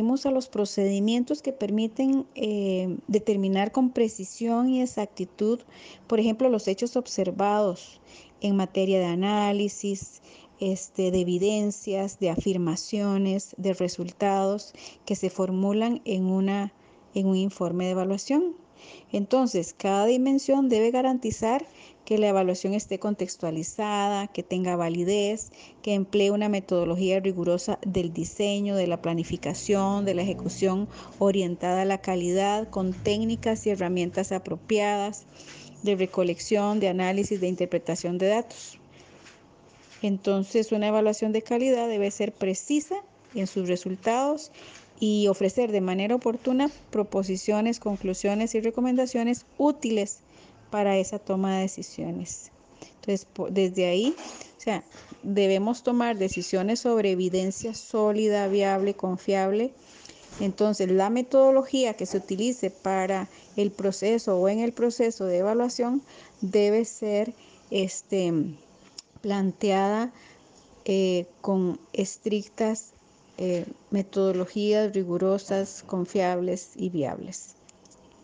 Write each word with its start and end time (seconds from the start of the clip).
a 0.00 0.30
los 0.32 0.48
procedimientos 0.48 1.40
que 1.40 1.52
permiten 1.52 2.26
eh, 2.34 2.96
determinar 3.06 3.70
con 3.70 3.90
precisión 3.90 4.68
y 4.68 4.82
exactitud, 4.82 5.60
por 6.08 6.18
ejemplo, 6.18 6.48
los 6.48 6.66
hechos 6.66 6.96
observados 6.96 8.00
en 8.40 8.56
materia 8.56 8.98
de 8.98 9.04
análisis, 9.04 10.20
este, 10.58 11.12
de 11.12 11.20
evidencias, 11.20 12.18
de 12.18 12.30
afirmaciones, 12.30 13.54
de 13.56 13.72
resultados 13.72 14.72
que 15.04 15.14
se 15.14 15.30
formulan 15.30 16.02
en, 16.04 16.24
una, 16.24 16.72
en 17.14 17.28
un 17.28 17.36
informe 17.36 17.84
de 17.84 17.92
evaluación. 17.92 18.56
Entonces, 19.12 19.74
cada 19.78 20.06
dimensión 20.06 20.68
debe 20.68 20.90
garantizar 20.90 21.64
que 22.04 22.18
la 22.18 22.28
evaluación 22.28 22.74
esté 22.74 22.98
contextualizada, 22.98 24.26
que 24.26 24.42
tenga 24.42 24.76
validez, 24.76 25.50
que 25.82 25.94
emplee 25.94 26.30
una 26.30 26.48
metodología 26.48 27.20
rigurosa 27.20 27.78
del 27.84 28.12
diseño, 28.12 28.76
de 28.76 28.86
la 28.86 29.00
planificación, 29.00 30.04
de 30.04 30.14
la 30.14 30.22
ejecución 30.22 30.88
orientada 31.18 31.82
a 31.82 31.86
la 31.86 31.98
calidad, 31.98 32.68
con 32.68 32.92
técnicas 32.92 33.66
y 33.66 33.70
herramientas 33.70 34.32
apropiadas 34.32 35.24
de 35.82 35.96
recolección, 35.96 36.80
de 36.80 36.88
análisis, 36.88 37.40
de 37.40 37.48
interpretación 37.48 38.18
de 38.18 38.28
datos. 38.28 38.78
Entonces, 40.02 40.72
una 40.72 40.88
evaluación 40.88 41.32
de 41.32 41.42
calidad 41.42 41.88
debe 41.88 42.10
ser 42.10 42.32
precisa 42.32 42.96
en 43.34 43.46
sus 43.46 43.68
resultados 43.68 44.52
y 45.00 45.26
ofrecer 45.28 45.72
de 45.72 45.80
manera 45.80 46.14
oportuna 46.14 46.70
proposiciones, 46.90 47.80
conclusiones 47.80 48.54
y 48.54 48.60
recomendaciones 48.60 49.46
útiles 49.58 50.20
para 50.74 50.98
esa 50.98 51.20
toma 51.20 51.54
de 51.54 51.62
decisiones. 51.62 52.50
Entonces, 52.96 53.28
desde 53.50 53.86
ahí, 53.86 54.16
o 54.58 54.60
sea, 54.60 54.82
debemos 55.22 55.84
tomar 55.84 56.18
decisiones 56.18 56.80
sobre 56.80 57.12
evidencia 57.12 57.74
sólida, 57.74 58.48
viable, 58.48 58.94
confiable. 58.94 59.72
Entonces, 60.40 60.90
la 60.90 61.10
metodología 61.10 61.94
que 61.94 62.06
se 62.06 62.16
utilice 62.16 62.70
para 62.70 63.28
el 63.54 63.70
proceso 63.70 64.36
o 64.36 64.48
en 64.48 64.58
el 64.58 64.72
proceso 64.72 65.26
de 65.26 65.38
evaluación 65.38 66.02
debe 66.40 66.84
ser 66.84 67.34
este, 67.70 68.32
planteada 69.20 70.12
eh, 70.86 71.26
con 71.40 71.78
estrictas 71.92 72.94
eh, 73.38 73.64
metodologías 73.92 74.92
rigurosas, 74.92 75.84
confiables 75.86 76.70
y 76.74 76.88
viables. 76.88 77.54